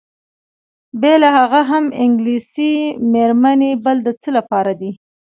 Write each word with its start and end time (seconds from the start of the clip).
بېله 1.01 1.29
هغه 1.37 1.61
هم 1.69 1.85
انګلیسۍ 2.03 2.73
میرمنې 3.11 3.71
بل 3.85 3.97
د 4.07 4.07
څه 4.21 4.29
لپاره 4.37 4.71
دي؟ 4.79 4.91